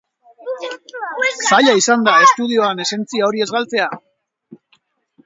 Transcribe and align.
Zaila 1.41 1.75
izan 1.81 2.07
da 2.07 2.15
estudioan 2.29 2.81
esentzia 2.87 3.29
hori 3.29 3.45
ez 3.47 3.51
galtzea? 3.57 3.87